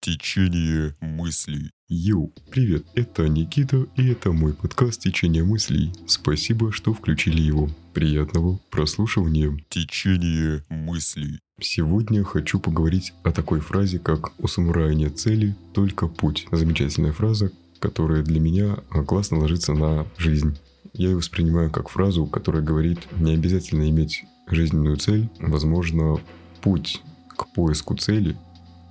Течение 0.00 0.94
мыслей. 1.00 1.70
Йоу, 1.88 2.32
привет, 2.52 2.86
это 2.94 3.26
Никита, 3.26 3.88
и 3.96 4.10
это 4.10 4.30
мой 4.30 4.54
подкаст 4.54 5.00
«Течение 5.00 5.42
мыслей». 5.42 5.92
Спасибо, 6.06 6.70
что 6.70 6.94
включили 6.94 7.42
его. 7.42 7.68
Приятного 7.94 8.60
прослушивания. 8.70 9.58
Течение 9.70 10.62
мыслей. 10.68 11.40
Сегодня 11.60 12.22
хочу 12.22 12.60
поговорить 12.60 13.12
о 13.24 13.32
такой 13.32 13.58
фразе, 13.58 13.98
как 13.98 14.32
«У 14.38 14.46
самурая 14.46 14.94
нет 14.94 15.18
цели, 15.18 15.56
только 15.74 16.06
путь». 16.06 16.46
Замечательная 16.52 17.12
фраза, 17.12 17.50
которая 17.80 18.22
для 18.22 18.38
меня 18.38 18.76
классно 19.08 19.40
ложится 19.40 19.74
на 19.74 20.06
жизнь. 20.16 20.56
Я 20.92 21.08
ее 21.08 21.16
воспринимаю 21.16 21.72
как 21.72 21.88
фразу, 21.88 22.26
которая 22.26 22.62
говорит, 22.62 23.00
не 23.18 23.34
обязательно 23.34 23.90
иметь 23.90 24.22
жизненную 24.46 24.96
цель, 24.96 25.28
возможно, 25.40 26.20
путь 26.60 27.02
к 27.28 27.48
поиску 27.52 27.96
цели 27.96 28.36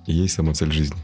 и 0.06 0.12
есть 0.12 0.34
сама 0.34 0.54
цель 0.54 0.72
жизни. 0.72 0.98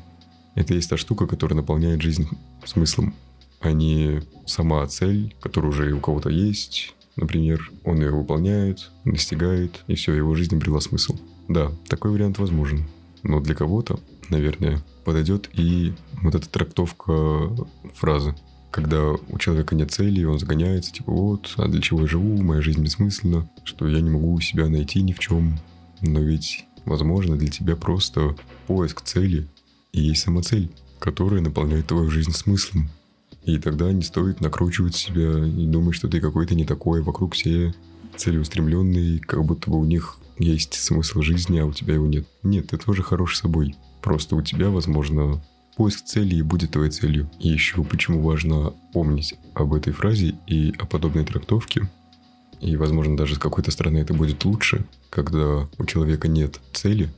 Это 0.54 0.74
есть 0.74 0.88
та 0.88 0.96
штука, 0.96 1.26
которая 1.26 1.56
наполняет 1.56 2.02
жизнь 2.02 2.28
смыслом, 2.64 3.14
а 3.60 3.72
не 3.72 4.22
сама 4.46 4.86
цель, 4.86 5.34
которая 5.40 5.70
уже 5.70 5.92
у 5.92 6.00
кого-то 6.00 6.30
есть. 6.30 6.94
Например, 7.16 7.70
он 7.84 8.00
ее 8.00 8.10
выполняет, 8.10 8.90
достигает, 9.04 9.82
и 9.86 9.94
все, 9.94 10.12
его 10.12 10.34
жизнь 10.34 10.54
обрела 10.56 10.80
смысл. 10.80 11.16
Да, 11.48 11.72
такой 11.88 12.10
вариант 12.10 12.38
возможен. 12.38 12.86
Но 13.22 13.40
для 13.40 13.54
кого-то, 13.54 13.98
наверное, 14.28 14.82
подойдет 15.04 15.48
и 15.52 15.94
вот 16.22 16.34
эта 16.34 16.48
трактовка 16.48 17.50
фразы. 17.94 18.34
Когда 18.70 19.12
у 19.12 19.38
человека 19.38 19.74
нет 19.74 19.90
цели, 19.90 20.24
он 20.24 20.38
загоняется, 20.38 20.92
типа 20.92 21.12
вот, 21.12 21.54
а 21.56 21.68
для 21.68 21.80
чего 21.80 22.02
я 22.02 22.06
живу, 22.06 22.42
моя 22.42 22.60
жизнь 22.60 22.82
бессмысленна, 22.82 23.48
что 23.64 23.88
я 23.88 24.00
не 24.00 24.10
могу 24.10 24.38
себя 24.40 24.68
найти 24.68 25.00
ни 25.02 25.12
в 25.12 25.18
чем. 25.18 25.58
Но 26.00 26.20
ведь, 26.20 26.66
возможно, 26.84 27.36
для 27.36 27.48
тебя 27.48 27.76
просто 27.76 28.34
поиск 28.66 29.02
цели 29.02 29.48
и 29.92 30.00
есть 30.00 30.22
сама 30.22 30.42
цель, 30.42 30.70
которая 30.98 31.40
наполняет 31.40 31.86
твою 31.86 32.10
жизнь 32.10 32.32
смыслом. 32.32 32.90
И 33.44 33.58
тогда 33.58 33.92
не 33.92 34.02
стоит 34.02 34.40
накручивать 34.40 34.96
себя 34.96 35.44
и 35.44 35.66
думать, 35.66 35.94
что 35.94 36.08
ты 36.08 36.20
какой-то 36.20 36.54
не 36.54 36.64
такой, 36.64 37.02
вокруг 37.02 37.34
все 37.34 37.74
целеустремленные, 38.16 39.20
как 39.20 39.44
будто 39.44 39.70
бы 39.70 39.78
у 39.78 39.84
них 39.84 40.18
есть 40.38 40.74
смысл 40.74 41.22
жизни, 41.22 41.58
а 41.58 41.66
у 41.66 41.72
тебя 41.72 41.94
его 41.94 42.06
нет. 42.06 42.26
Нет, 42.42 42.68
ты 42.68 42.76
тоже 42.76 43.02
хорош 43.02 43.38
собой. 43.38 43.74
Просто 44.02 44.36
у 44.36 44.42
тебя, 44.42 44.70
возможно, 44.70 45.42
поиск 45.76 46.04
цели 46.04 46.36
и 46.36 46.42
будет 46.42 46.72
твоей 46.72 46.90
целью. 46.90 47.30
И 47.38 47.48
еще 47.48 47.84
почему 47.84 48.20
важно 48.20 48.74
помнить 48.92 49.34
об 49.54 49.74
этой 49.74 49.92
фразе 49.92 50.34
и 50.46 50.74
о 50.78 50.86
подобной 50.86 51.24
трактовке. 51.24 51.88
И, 52.60 52.76
возможно, 52.76 53.16
даже 53.16 53.34
с 53.34 53.38
какой-то 53.38 53.70
стороны 53.70 53.98
это 53.98 54.14
будет 54.14 54.44
лучше, 54.44 54.84
когда 55.10 55.68
у 55.78 55.84
человека 55.84 56.28
нет 56.28 56.60
цели, 56.72 57.10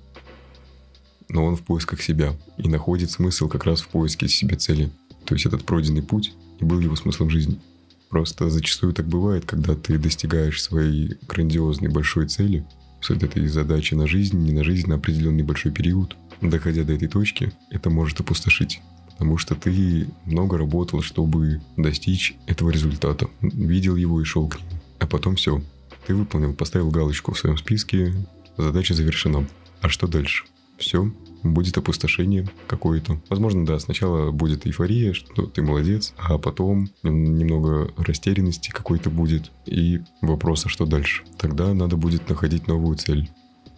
но 1.28 1.44
он 1.44 1.56
в 1.56 1.62
поисках 1.62 2.02
себя 2.02 2.34
и 2.56 2.68
находит 2.68 3.10
смысл 3.10 3.48
как 3.48 3.64
раз 3.64 3.80
в 3.80 3.88
поиске 3.88 4.28
себе 4.28 4.56
цели. 4.56 4.90
То 5.24 5.34
есть 5.34 5.46
этот 5.46 5.64
пройденный 5.64 6.02
путь 6.02 6.32
и 6.58 6.64
был 6.64 6.80
его 6.80 6.96
смыслом 6.96 7.30
жизни. 7.30 7.60
Просто 8.08 8.48
зачастую 8.48 8.94
так 8.94 9.06
бывает, 9.06 9.44
когда 9.44 9.74
ты 9.74 9.98
достигаешь 9.98 10.62
своей 10.62 11.18
грандиозной 11.28 11.90
большой 11.90 12.26
цели, 12.26 12.66
с 13.00 13.10
этой 13.10 13.46
задачи 13.46 13.94
на 13.94 14.06
жизнь, 14.06 14.38
не 14.38 14.52
на 14.52 14.64
жизнь, 14.64 14.88
на 14.88 14.96
определенный 14.96 15.44
большой 15.44 15.70
период, 15.70 16.16
доходя 16.40 16.84
до 16.84 16.94
этой 16.94 17.08
точки, 17.08 17.52
это 17.70 17.90
может 17.90 18.18
опустошить. 18.20 18.80
Потому 19.10 19.36
что 19.36 19.54
ты 19.54 20.08
много 20.24 20.58
работал, 20.58 21.02
чтобы 21.02 21.60
достичь 21.76 22.36
этого 22.46 22.70
результата. 22.70 23.28
Видел 23.40 23.96
его 23.96 24.20
и 24.20 24.24
шел 24.24 24.48
к 24.48 24.58
нему. 24.58 24.77
Потом 25.10 25.36
все. 25.36 25.62
Ты 26.06 26.14
выполнил, 26.14 26.54
поставил 26.54 26.90
галочку 26.90 27.32
в 27.32 27.38
своем 27.38 27.58
списке, 27.58 28.14
задача 28.56 28.94
завершена. 28.94 29.46
А 29.80 29.88
что 29.88 30.06
дальше? 30.06 30.44
все, 30.78 31.12
будет 31.42 31.76
опустошение 31.76 32.48
какое-то. 32.66 33.20
Возможно, 33.28 33.66
да, 33.66 33.78
сначала 33.78 34.30
будет 34.30 34.66
эйфория, 34.66 35.12
что 35.12 35.46
ты 35.46 35.62
молодец, 35.62 36.14
а 36.16 36.38
потом 36.38 36.88
немного 37.02 37.92
растерянности 37.96 38.70
какой-то 38.70 39.10
будет 39.10 39.50
и 39.66 40.00
вопрос, 40.22 40.66
а 40.66 40.68
что 40.68 40.86
дальше. 40.86 41.24
Тогда 41.36 41.74
надо 41.74 41.96
будет 41.96 42.28
находить 42.28 42.66
новую 42.66 42.96
цель. 42.96 43.30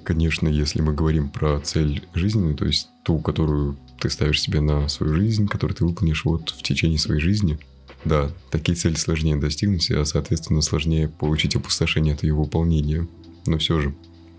Конечно, 0.04 0.49
если 0.49 0.81
мы 0.81 0.94
говорим 0.94 1.28
про 1.28 1.60
цель 1.60 2.03
жизни, 2.15 2.54
то 2.54 2.65
есть 2.65 2.88
ту, 3.04 3.19
которую 3.19 3.77
ты 3.99 4.09
ставишь 4.09 4.41
себе 4.41 4.60
на 4.60 4.88
свою 4.88 5.15
жизнь, 5.15 5.47
которую 5.47 5.77
ты 5.77 5.84
выполнишь 5.84 6.25
вот 6.25 6.50
в 6.50 6.62
течение 6.62 6.99
своей 6.99 7.21
жизни, 7.21 7.59
да, 8.05 8.31
такие 8.50 8.77
цели 8.77 8.94
сложнее 8.94 9.37
достигнуть, 9.37 9.91
а 9.91 10.05
соответственно 10.05 10.62
сложнее 10.62 11.09
получить 11.09 11.56
опустошение 11.56 12.15
от 12.15 12.22
ее 12.22 12.34
выполнения. 12.34 13.06
Но 13.47 13.59
все 13.59 13.81
же, 13.81 13.94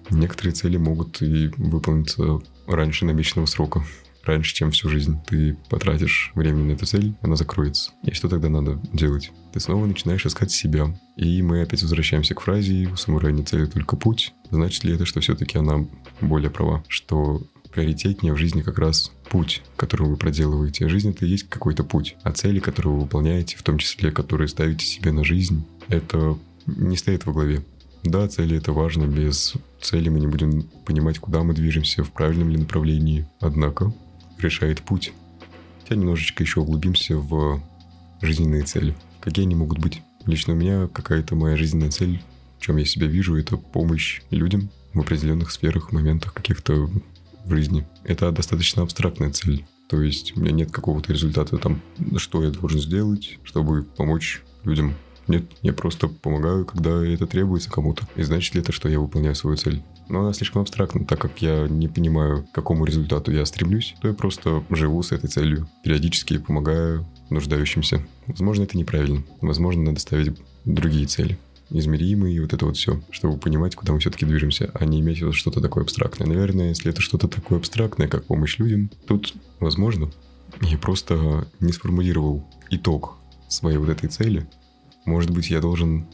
некоторые 0.09 0.53
цели 0.53 0.77
могут 0.77 1.21
и 1.21 1.49
выполниться 1.57 2.39
раньше 2.67 3.05
намеченного 3.05 3.45
срока. 3.45 3.83
Раньше, 4.23 4.53
чем 4.53 4.69
всю 4.69 4.87
жизнь 4.87 5.17
ты 5.27 5.57
потратишь 5.69 6.31
время 6.35 6.63
на 6.63 6.71
эту 6.73 6.85
цель, 6.85 7.15
она 7.21 7.35
закроется. 7.35 7.91
И 8.03 8.13
что 8.13 8.29
тогда 8.29 8.49
надо 8.49 8.79
делать? 8.93 9.31
Ты 9.51 9.59
снова 9.59 9.85
начинаешь 9.87 10.25
искать 10.25 10.51
себя. 10.51 10.95
И 11.17 11.41
мы 11.41 11.63
опять 11.63 11.81
возвращаемся 11.81 12.35
к 12.35 12.41
фразе 12.41 12.87
«У 12.87 12.95
самурая 12.97 13.31
не 13.31 13.43
цели, 13.43 13.65
только 13.65 13.95
путь». 13.95 14.33
Значит 14.51 14.83
ли 14.83 14.93
это, 14.93 15.05
что 15.05 15.21
все-таки 15.21 15.57
она 15.57 15.87
более 16.21 16.51
права? 16.51 16.83
Что 16.87 17.41
приоритетнее 17.71 18.33
в 18.33 18.37
жизни 18.37 18.61
как 18.61 18.77
раз 18.77 19.11
путь, 19.31 19.63
который 19.77 20.07
вы 20.07 20.17
проделываете. 20.17 20.89
Жизнь 20.89 21.11
это 21.11 21.25
и 21.25 21.29
есть 21.29 21.47
какой-то 21.47 21.85
путь. 21.85 22.17
А 22.23 22.33
цели, 22.33 22.59
которые 22.59 22.93
вы 22.93 22.99
выполняете, 22.99 23.55
в 23.55 23.63
том 23.63 23.77
числе, 23.77 24.11
которые 24.11 24.49
ставите 24.49 24.85
себе 24.85 25.13
на 25.13 25.23
жизнь, 25.23 25.65
это 25.87 26.37
не 26.67 26.97
стоит 26.97 27.25
во 27.25 27.31
главе. 27.31 27.63
Да, 28.03 28.27
цели 28.27 28.57
это 28.57 28.73
важно. 28.73 29.05
Без 29.05 29.53
цели 29.79 30.09
мы 30.09 30.19
не 30.19 30.27
будем 30.27 30.63
понимать, 30.85 31.19
куда 31.19 31.43
мы 31.43 31.53
движемся, 31.53 32.03
в 32.03 32.11
правильном 32.11 32.49
ли 32.49 32.57
направлении. 32.57 33.25
Однако 33.39 33.93
решает 34.37 34.81
путь. 34.81 35.13
Хотя 35.81 35.95
немножечко 35.95 36.43
еще 36.43 36.59
углубимся 36.59 37.15
в 37.15 37.63
жизненные 38.21 38.63
цели. 38.63 38.97
Какие 39.21 39.45
они 39.45 39.55
могут 39.55 39.79
быть? 39.79 40.01
Лично 40.25 40.53
у 40.53 40.57
меня 40.57 40.89
какая-то 40.89 41.35
моя 41.35 41.55
жизненная 41.55 41.89
цель, 41.89 42.21
в 42.59 42.65
чем 42.65 42.75
я 42.75 42.85
себя 42.85 43.07
вижу, 43.07 43.37
это 43.37 43.55
помощь 43.55 44.23
людям 44.29 44.69
в 44.93 44.99
определенных 44.99 45.51
сферах, 45.51 45.93
моментах 45.93 46.33
каких-то 46.33 46.89
в 47.45 47.53
жизни. 47.53 47.87
Это 48.03 48.31
достаточно 48.31 48.83
абстрактная 48.83 49.31
цель. 49.31 49.65
То 49.87 50.01
есть 50.01 50.35
у 50.37 50.39
меня 50.39 50.51
нет 50.51 50.71
какого-то 50.71 51.11
результата 51.11 51.57
там, 51.57 51.81
что 52.17 52.43
я 52.43 52.49
должен 52.49 52.79
сделать, 52.79 53.39
чтобы 53.43 53.83
помочь 53.83 54.41
людям 54.63 54.95
нет, 55.27 55.45
я 55.61 55.71
просто 55.71 56.07
помогаю, 56.07 56.65
когда 56.65 57.05
это 57.05 57.25
требуется 57.25 57.69
кому-то. 57.69 58.07
И 58.15 58.23
значит 58.23 58.55
ли 58.55 58.61
это, 58.61 58.71
что 58.71 58.89
я 58.89 58.99
выполняю 58.99 59.35
свою 59.35 59.55
цель? 59.55 59.81
Но 60.09 60.21
она 60.21 60.33
слишком 60.33 60.61
абстрактна, 60.61 61.05
так 61.05 61.19
как 61.21 61.41
я 61.41 61.67
не 61.69 61.87
понимаю, 61.87 62.43
к 62.43 62.51
какому 62.51 62.83
результату 62.85 63.31
я 63.31 63.45
стремлюсь, 63.45 63.95
то 64.01 64.09
я 64.09 64.13
просто 64.13 64.63
живу 64.69 65.01
с 65.03 65.11
этой 65.11 65.29
целью. 65.29 65.69
Периодически 65.83 66.37
помогаю 66.37 67.07
нуждающимся. 67.29 68.05
Возможно, 68.27 68.63
это 68.63 68.77
неправильно. 68.77 69.23
Возможно, 69.39 69.83
надо 69.83 69.99
ставить 70.01 70.37
другие 70.65 71.05
цели 71.05 71.39
измеримые 71.71 72.41
вот 72.41 72.53
это 72.53 72.65
вот 72.65 72.77
все, 72.77 73.01
чтобы 73.09 73.37
понимать, 73.37 73.75
куда 73.75 73.93
мы 73.93 73.99
все-таки 73.99 74.25
движемся, 74.25 74.71
а 74.73 74.85
не 74.85 74.99
иметь 74.99 75.21
вот 75.21 75.35
что-то 75.35 75.61
такое 75.61 75.83
абстрактное. 75.83 76.27
Наверное, 76.27 76.69
если 76.69 76.91
это 76.91 77.01
что-то 77.01 77.27
такое 77.27 77.59
абстрактное, 77.59 78.07
как 78.07 78.25
помощь 78.25 78.59
людям, 78.59 78.89
тут, 79.07 79.33
возможно, 79.59 80.11
я 80.61 80.77
просто 80.77 81.47
не 81.59 81.71
сформулировал 81.71 82.45
итог 82.69 83.17
своей 83.47 83.77
вот 83.77 83.89
этой 83.89 84.09
цели, 84.09 84.47
может 85.05 85.31
быть, 85.31 85.49
я 85.49 85.61
должен 85.61 86.05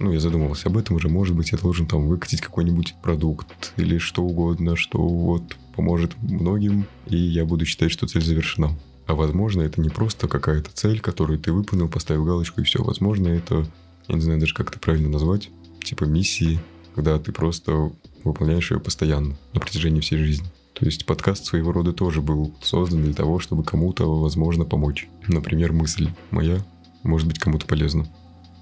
ну, 0.00 0.12
я 0.12 0.20
задумывался 0.20 0.68
об 0.68 0.76
этом 0.76 0.96
уже, 0.96 1.08
может 1.08 1.34
быть, 1.34 1.50
я 1.50 1.58
должен 1.58 1.86
там 1.86 2.06
выкатить 2.06 2.40
какой-нибудь 2.40 2.94
продукт 3.02 3.72
или 3.76 3.98
что 3.98 4.22
угодно, 4.22 4.76
что 4.76 4.98
вот 4.98 5.56
поможет 5.74 6.12
многим, 6.22 6.86
и 7.06 7.16
я 7.16 7.44
буду 7.44 7.64
считать, 7.64 7.90
что 7.90 8.06
цель 8.06 8.22
завершена. 8.22 8.78
А 9.06 9.14
возможно, 9.14 9.62
это 9.62 9.80
не 9.80 9.88
просто 9.88 10.28
какая-то 10.28 10.70
цель, 10.72 11.00
которую 11.00 11.38
ты 11.38 11.52
выполнил, 11.52 11.88
поставил 11.88 12.24
галочку 12.24 12.60
и 12.60 12.64
все. 12.64 12.82
Возможно, 12.82 13.28
это, 13.28 13.66
я 14.08 14.14
не 14.14 14.20
знаю 14.20 14.40
даже, 14.40 14.54
как 14.54 14.70
это 14.70 14.78
правильно 14.78 15.08
назвать, 15.08 15.50
типа 15.84 16.04
миссии, 16.04 16.58
когда 16.94 17.18
ты 17.18 17.32
просто 17.32 17.92
выполняешь 18.24 18.70
ее 18.70 18.80
постоянно 18.80 19.36
на 19.52 19.60
протяжении 19.60 20.00
всей 20.00 20.18
жизни. 20.18 20.48
То 20.74 20.84
есть 20.84 21.06
подкаст 21.06 21.44
своего 21.44 21.72
рода 21.72 21.92
тоже 21.92 22.22
был 22.22 22.54
создан 22.62 23.02
для 23.02 23.14
того, 23.14 23.38
чтобы 23.38 23.64
кому-то, 23.64 24.04
возможно, 24.20 24.64
помочь. 24.64 25.08
Например, 25.26 25.72
мысль 25.72 26.10
моя 26.30 26.64
может 27.02 27.26
быть 27.26 27.38
кому-то 27.38 27.66
полезна. 27.66 28.06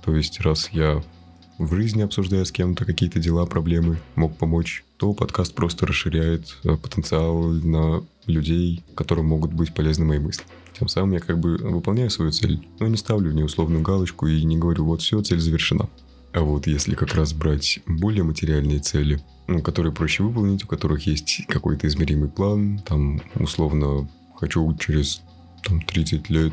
То 0.05 0.15
есть, 0.15 0.41
раз 0.41 0.71
я 0.73 1.03
в 1.59 1.75
жизни 1.75 2.03
обсуждая 2.03 2.45
с 2.45 2.53
кем-то 2.53 2.85
какие-то 2.85 3.19
дела, 3.19 3.45
проблемы, 3.47 3.99
мог 4.15 4.37
помочь, 4.37 4.85
то 4.99 5.13
подкаст 5.13 5.55
просто 5.55 5.87
расширяет 5.87 6.57
э, 6.65 6.77
потенциал 6.77 7.43
на 7.43 8.05
людей, 8.27 8.85
которым 8.95 9.27
могут 9.27 9.53
быть 9.53 9.75
полезны 9.75 10.05
мои 10.05 10.19
мысли. 10.19 10.45
Тем 10.79 10.89
самым 10.89 11.13
я 11.13 11.21
как 11.21 11.39
бы 11.39 11.57
выполняю 11.57 12.11
свою 12.11 12.33
цель, 12.33 12.67
но 12.81 12.87
не 12.87 12.97
ставлю 12.97 13.31
в 13.31 13.35
нее 13.35 13.47
условную 13.47 13.83
галочку 13.83 14.27
и 14.27 14.43
не 14.45 14.59
говорю, 14.59 14.85
вот 14.85 15.01
все, 15.01 15.23
цель 15.23 15.41
завершена. 15.41 15.89
А 16.33 16.41
вот 16.41 16.67
если 16.67 16.95
как 16.95 17.15
раз 17.15 17.33
брать 17.33 17.81
более 17.87 18.25
материальные 18.25 18.81
цели, 18.81 19.21
ну, 19.47 19.63
которые 19.63 19.93
проще 19.93 20.23
выполнить, 20.23 20.65
у 20.65 20.67
которых 20.67 21.07
есть 21.07 21.47
какой-то 21.49 21.87
измеримый 21.87 22.29
план, 22.29 22.83
там, 22.85 23.23
условно, 23.37 24.07
хочу 24.35 24.77
через 24.79 25.23
там 25.65 25.81
30 25.81 26.29
лет 26.29 26.53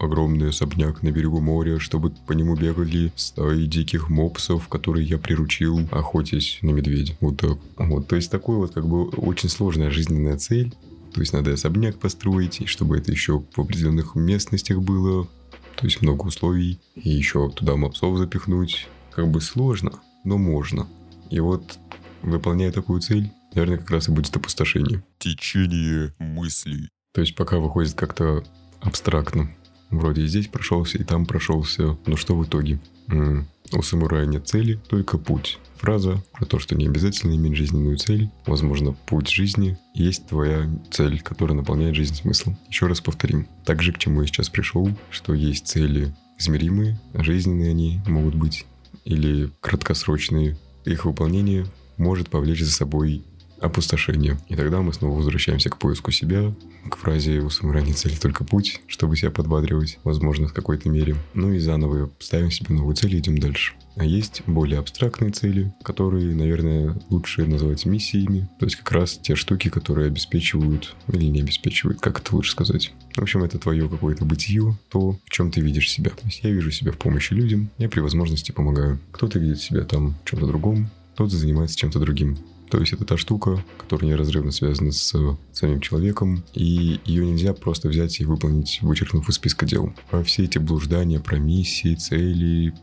огромный 0.00 0.50
особняк 0.50 1.02
на 1.02 1.10
берегу 1.10 1.40
моря, 1.40 1.80
чтобы 1.80 2.10
по 2.10 2.32
нему 2.32 2.54
бегали 2.54 3.12
стаи 3.16 3.66
диких 3.66 4.08
мопсов, 4.08 4.68
которые 4.68 5.06
я 5.06 5.18
приручил, 5.18 5.80
охотясь 5.90 6.58
на 6.62 6.70
медведя. 6.70 7.14
Вот 7.20 7.38
так. 7.38 7.58
Вот, 7.76 8.06
то 8.06 8.14
есть 8.14 8.30
такой 8.30 8.56
вот 8.56 8.72
как 8.72 8.86
бы 8.86 9.08
очень 9.08 9.48
сложная 9.48 9.90
жизненная 9.90 10.38
цель. 10.38 10.72
То 11.14 11.20
есть 11.20 11.32
надо 11.32 11.52
особняк 11.52 11.98
построить, 12.00 12.60
и 12.60 12.66
чтобы 12.66 12.98
это 12.98 13.12
еще 13.12 13.44
в 13.54 13.58
определенных 13.60 14.16
местностях 14.16 14.82
было. 14.82 15.28
То 15.76 15.86
есть 15.86 16.02
много 16.02 16.24
условий. 16.24 16.80
И 16.96 17.08
еще 17.08 17.50
туда 17.50 17.76
мопсов 17.76 18.18
запихнуть. 18.18 18.88
Как 19.12 19.28
бы 19.28 19.40
сложно, 19.40 19.92
но 20.24 20.38
можно. 20.38 20.88
И 21.30 21.38
вот, 21.38 21.78
выполняя 22.22 22.72
такую 22.72 23.00
цель, 23.00 23.30
наверное, 23.54 23.78
как 23.78 23.90
раз 23.92 24.08
и 24.08 24.12
будет 24.12 24.34
опустошение. 24.36 25.04
Течение 25.18 26.12
мыслей. 26.18 26.88
То 27.12 27.20
есть 27.20 27.36
пока 27.36 27.58
выходит 27.58 27.94
как-то 27.94 28.42
абстрактно. 28.80 29.50
Вроде 29.90 30.22
и 30.22 30.26
здесь 30.26 30.48
прошелся, 30.48 30.98
и 30.98 31.04
там 31.04 31.26
прошелся. 31.26 31.96
Но 32.06 32.16
что 32.16 32.36
в 32.36 32.44
итоге? 32.44 32.80
М, 33.08 33.46
У 33.72 33.82
самурая 33.82 34.26
нет 34.26 34.46
цели, 34.46 34.78
только 34.88 35.18
путь. 35.18 35.58
Фраза 35.76 36.22
про 36.32 36.44
то, 36.44 36.58
что 36.58 36.74
не 36.74 36.86
обязательно 36.86 37.34
иметь 37.34 37.56
жизненную 37.56 37.96
цель. 37.96 38.30
Возможно, 38.46 38.92
путь 39.06 39.28
жизни 39.28 39.78
есть 39.94 40.26
твоя 40.28 40.68
цель, 40.90 41.20
которая 41.20 41.56
наполняет 41.56 41.94
жизнь 41.94 42.14
смыслом. 42.14 42.56
Еще 42.68 42.86
раз 42.86 43.00
повторим. 43.00 43.48
Так 43.64 43.82
же, 43.82 43.92
к 43.92 43.98
чему 43.98 44.20
я 44.20 44.26
сейчас 44.26 44.48
пришел, 44.48 44.88
что 45.10 45.34
есть 45.34 45.66
цели 45.66 46.14
измеримые, 46.38 47.00
жизненные 47.14 47.70
они 47.70 48.00
могут 48.06 48.34
быть, 48.34 48.66
или 49.04 49.50
краткосрочные. 49.60 50.56
Их 50.84 51.04
выполнение 51.04 51.66
может 51.96 52.28
повлечь 52.28 52.62
за 52.62 52.70
собой 52.72 53.24
опустошение. 53.64 54.38
И 54.48 54.56
тогда 54.56 54.80
мы 54.80 54.92
снова 54.92 55.16
возвращаемся 55.16 55.70
к 55.70 55.78
поиску 55.78 56.10
себя, 56.10 56.54
к 56.88 56.96
фразе 56.96 57.40
«У 57.40 57.50
самурая 57.50 57.82
нет 57.82 57.96
цели, 57.96 58.14
только 58.14 58.44
путь», 58.44 58.80
чтобы 58.86 59.16
себя 59.16 59.30
подбадривать, 59.30 59.98
возможно, 60.04 60.48
в 60.48 60.52
какой-то 60.52 60.88
мере. 60.88 61.16
Ну 61.32 61.52
и 61.52 61.58
заново 61.58 62.10
ставим 62.18 62.50
себе 62.50 62.74
новую 62.74 62.94
цель 62.94 63.14
и 63.14 63.18
идем 63.18 63.38
дальше. 63.38 63.74
А 63.96 64.04
есть 64.04 64.42
более 64.46 64.80
абстрактные 64.80 65.30
цели, 65.30 65.72
которые, 65.82 66.34
наверное, 66.34 67.00
лучше 67.10 67.46
называть 67.46 67.86
миссиями. 67.86 68.48
То 68.58 68.66
есть 68.66 68.76
как 68.76 68.90
раз 68.90 69.18
те 69.18 69.36
штуки, 69.36 69.70
которые 69.70 70.08
обеспечивают 70.08 70.96
или 71.08 71.24
не 71.24 71.40
обеспечивают, 71.40 72.00
как 72.00 72.20
это 72.20 72.34
лучше 72.34 72.50
сказать. 72.50 72.92
В 73.14 73.22
общем, 73.22 73.44
это 73.44 73.58
твое 73.58 73.88
какое-то 73.88 74.24
бытие, 74.24 74.76
то, 74.90 75.12
в 75.24 75.30
чем 75.30 75.52
ты 75.52 75.60
видишь 75.60 75.90
себя. 75.90 76.10
То 76.10 76.24
есть 76.24 76.40
я 76.42 76.50
вижу 76.50 76.72
себя 76.72 76.90
в 76.90 76.98
помощи 76.98 77.32
людям, 77.34 77.70
я 77.78 77.88
при 77.88 78.00
возможности 78.00 78.50
помогаю. 78.50 78.98
Кто-то 79.12 79.38
видит 79.38 79.60
себя 79.60 79.84
там 79.84 80.16
в 80.24 80.28
чем-то 80.28 80.46
другом, 80.46 80.90
кто-то 81.14 81.36
занимается 81.36 81.76
чем-то 81.76 82.00
другим. 82.00 82.36
То 82.70 82.80
есть 82.80 82.92
это 82.92 83.04
та 83.04 83.16
штука, 83.16 83.62
которая 83.78 84.10
неразрывно 84.10 84.50
связана 84.50 84.90
с 84.90 85.14
самим 85.52 85.80
человеком, 85.80 86.42
и 86.54 87.00
ее 87.04 87.26
нельзя 87.26 87.54
просто 87.54 87.88
взять 87.88 88.20
и 88.20 88.24
выполнить, 88.24 88.80
вычеркнув 88.82 89.28
из 89.28 89.36
списка 89.36 89.66
дел. 89.66 89.92
А 90.10 90.22
все 90.22 90.44
эти 90.44 90.58
блуждания 90.58 91.20
про 91.20 91.36
миссии, 91.38 91.94
цели, 91.94 92.74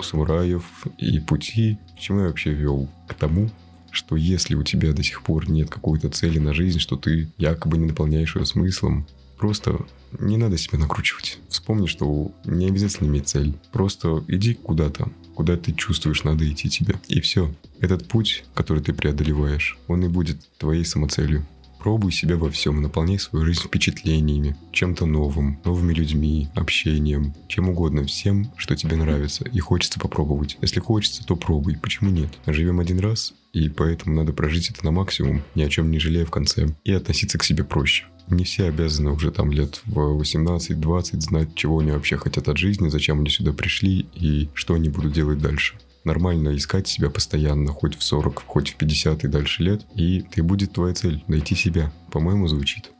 самураев 0.00 0.64
и 0.98 1.20
пути, 1.20 1.78
к 1.96 2.00
чему 2.00 2.20
я 2.20 2.26
вообще 2.26 2.52
вел? 2.52 2.88
К 3.08 3.14
тому, 3.14 3.50
что 3.90 4.16
если 4.16 4.54
у 4.54 4.62
тебя 4.62 4.92
до 4.92 5.02
сих 5.02 5.22
пор 5.22 5.48
нет 5.48 5.70
какой-то 5.70 6.10
цели 6.10 6.38
на 6.38 6.52
жизнь, 6.52 6.78
что 6.78 6.96
ты 6.96 7.30
якобы 7.38 7.78
не 7.78 7.86
наполняешь 7.86 8.36
ее 8.36 8.44
смыслом, 8.44 9.06
просто 9.38 9.86
не 10.18 10.36
надо 10.36 10.58
себя 10.58 10.78
накручивать. 10.78 11.38
Вспомни, 11.48 11.86
что 11.86 12.32
не 12.44 12.66
обязательно 12.66 13.08
иметь 13.08 13.28
цель. 13.28 13.54
Просто 13.72 14.24
иди 14.28 14.54
куда-то, 14.54 15.10
куда 15.34 15.56
ты 15.56 15.72
чувствуешь, 15.72 16.24
надо 16.24 16.50
идти 16.50 16.68
тебе. 16.68 16.96
И 17.08 17.20
все. 17.20 17.52
Этот 17.80 18.08
путь, 18.08 18.44
который 18.54 18.82
ты 18.82 18.92
преодолеваешь, 18.92 19.78
он 19.86 20.04
и 20.04 20.08
будет 20.08 20.38
твоей 20.58 20.84
самоцелью. 20.84 21.46
Пробуй 21.78 22.10
себя 22.10 22.36
во 22.36 22.50
всем, 22.50 22.82
наполняй 22.82 23.18
свою 23.18 23.44
жизнь 23.44 23.60
впечатлениями, 23.60 24.56
чем-то 24.72 25.06
новым, 25.06 25.60
новыми 25.64 25.94
людьми, 25.94 26.48
общением, 26.56 27.32
чем 27.46 27.68
угодно, 27.68 28.04
всем, 28.04 28.50
что 28.56 28.74
тебе 28.74 28.96
нравится 28.96 29.44
и 29.44 29.60
хочется 29.60 30.00
попробовать. 30.00 30.58
Если 30.60 30.80
хочется, 30.80 31.24
то 31.24 31.36
пробуй, 31.36 31.76
почему 31.80 32.10
нет? 32.10 32.30
Живем 32.46 32.80
один 32.80 32.98
раз, 32.98 33.34
и 33.52 33.68
поэтому 33.68 34.16
надо 34.16 34.32
прожить 34.32 34.70
это 34.70 34.84
на 34.84 34.90
максимум, 34.90 35.44
ни 35.54 35.62
о 35.62 35.68
чем 35.68 35.92
не 35.92 36.00
жалея 36.00 36.26
в 36.26 36.30
конце, 36.30 36.74
и 36.82 36.92
относиться 36.92 37.38
к 37.38 37.44
себе 37.44 37.62
проще. 37.62 38.06
Не 38.28 38.44
все 38.44 38.64
обязаны 38.64 39.12
уже 39.12 39.30
там 39.30 39.52
лет 39.52 39.82
в 39.84 40.20
18-20 40.20 41.20
знать, 41.20 41.54
чего 41.54 41.78
они 41.78 41.92
вообще 41.92 42.16
хотят 42.16 42.48
от 42.48 42.58
жизни, 42.58 42.88
зачем 42.88 43.20
они 43.20 43.30
сюда 43.30 43.52
пришли 43.52 44.06
и 44.14 44.48
что 44.54 44.74
они 44.74 44.88
будут 44.88 45.12
делать 45.12 45.38
дальше 45.38 45.76
нормально 46.06 46.56
искать 46.56 46.86
себя 46.86 47.10
постоянно, 47.10 47.72
хоть 47.72 47.96
в 47.96 48.02
40, 48.02 48.44
хоть 48.46 48.70
в 48.70 48.76
50 48.76 49.24
и 49.24 49.28
дальше 49.28 49.62
лет, 49.64 49.84
и 49.94 50.22
ты 50.22 50.42
будет 50.42 50.72
твоя 50.72 50.94
цель– 50.94 51.22
найти 51.26 51.54
себя, 51.54 51.92
по-моему, 52.12 52.46
звучит. 52.46 52.92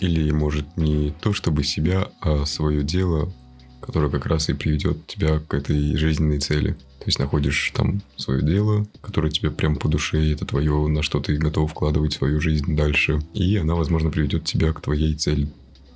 Или, 0.00 0.30
может, 0.32 0.76
не 0.76 1.14
то 1.22 1.32
чтобы 1.32 1.62
себя, 1.64 2.10
а 2.20 2.44
свое 2.44 2.82
дело, 2.82 3.32
которое 3.80 4.10
как 4.10 4.26
раз 4.26 4.48
и 4.48 4.54
приведет 4.54 5.06
тебя 5.06 5.38
к 5.40 5.54
этой 5.54 5.96
жизненной 5.96 6.38
цели. 6.38 6.72
То 6.98 7.06
есть 7.06 7.18
находишь 7.18 7.72
там 7.74 8.02
свое 8.16 8.42
дело, 8.42 8.86
которое 9.00 9.30
тебе 9.30 9.50
прям 9.50 9.76
по 9.76 9.88
душе, 9.88 10.24
и 10.24 10.32
это 10.32 10.44
твое, 10.44 10.88
на 10.88 11.02
что 11.02 11.20
ты 11.20 11.36
готов 11.36 11.70
вкладывать 11.70 12.14
свою 12.14 12.40
жизнь 12.40 12.74
дальше. 12.74 13.20
И 13.32 13.56
она, 13.56 13.74
возможно, 13.74 14.10
приведет 14.10 14.44
тебя 14.44 14.72
к 14.72 14.80
твоей 14.80 15.14
цели. 15.14 15.48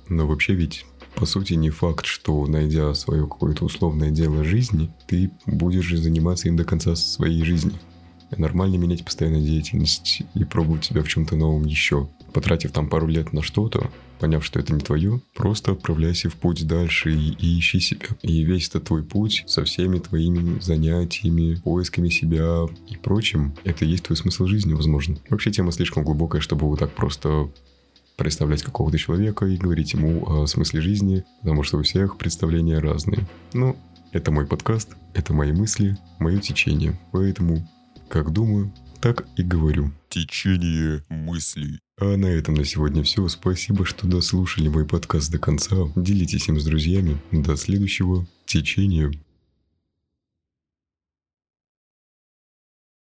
Но 0.07 0.27
вообще 0.27 0.53
ведь 0.53 0.85
по 1.15 1.25
сути, 1.25 1.53
не 1.53 1.69
факт, 1.69 2.05
что 2.05 2.45
найдя 2.47 2.93
свое 2.93 3.23
какое-то 3.23 3.65
условное 3.65 4.11
дело 4.11 4.43
жизни, 4.43 4.91
ты 5.07 5.29
будешь 5.45 5.93
заниматься 5.93 6.47
им 6.47 6.55
до 6.55 6.63
конца 6.63 6.95
своей 6.95 7.43
жизни. 7.43 7.73
Нормально 8.37 8.75
менять 8.77 9.03
постоянно 9.03 9.41
деятельность 9.41 10.23
и 10.33 10.43
пробовать 10.43 10.85
себя 10.85 11.03
в 11.03 11.07
чем-то 11.07 11.35
новом 11.35 11.65
еще. 11.65 12.09
Потратив 12.33 12.71
там 12.71 12.89
пару 12.89 13.07
лет 13.07 13.33
на 13.33 13.41
что-то, 13.41 13.91
поняв, 14.19 14.45
что 14.45 14.59
это 14.59 14.73
не 14.73 14.79
твое, 14.79 15.19
просто 15.35 15.71
отправляйся 15.71 16.29
в 16.29 16.35
путь 16.35 16.65
дальше 16.65 17.11
и, 17.11 17.29
и 17.31 17.59
ищи 17.59 17.79
себя. 17.79 18.07
И 18.21 18.43
весь 18.43 18.69
этот 18.69 18.85
твой 18.85 19.03
путь 19.03 19.43
со 19.47 19.65
всеми 19.65 19.99
твоими 19.99 20.59
занятиями, 20.59 21.55
поисками 21.55 22.09
себя 22.09 22.65
и 22.87 22.95
прочим, 22.95 23.53
это 23.63 23.83
и 23.83 23.89
есть 23.89 24.03
твой 24.03 24.15
смысл 24.15 24.45
жизни, 24.45 24.73
возможно. 24.73 25.17
Вообще 25.29 25.51
тема 25.51 25.71
слишком 25.71 26.03
глубокая, 26.03 26.39
чтобы 26.39 26.67
вот 26.67 26.79
так 26.79 26.93
просто 26.93 27.49
представлять 28.15 28.61
какого-то 28.61 28.97
человека 28.99 29.45
и 29.47 29.57
говорить 29.57 29.93
ему 29.93 30.23
о 30.27 30.45
смысле 30.45 30.81
жизни, 30.81 31.23
потому 31.41 31.63
что 31.63 31.79
у 31.79 31.81
всех 31.81 32.17
представления 32.17 32.77
разные. 32.77 33.27
Но 33.53 33.75
это 34.11 34.31
мой 34.31 34.45
подкаст, 34.45 34.89
это 35.13 35.33
мои 35.33 35.51
мысли, 35.51 35.97
мое 36.19 36.39
течение. 36.39 36.99
Поэтому, 37.11 37.67
как 38.11 38.31
думаю, 38.33 38.73
так 38.99 39.25
и 39.37 39.43
говорю. 39.43 39.91
Течение 40.09 41.01
мыслей. 41.09 41.79
А 41.97 42.17
на 42.17 42.25
этом 42.25 42.55
на 42.55 42.65
сегодня 42.65 43.03
все. 43.03 43.27
Спасибо, 43.29 43.85
что 43.85 44.05
дослушали 44.05 44.67
мой 44.67 44.85
подкаст 44.85 45.31
до 45.31 45.39
конца. 45.39 45.75
Делитесь 45.95 46.49
им 46.49 46.59
с 46.59 46.65
друзьями. 46.65 47.17
До 47.31 47.55
следующего 47.55 48.27
течения. 48.45 49.11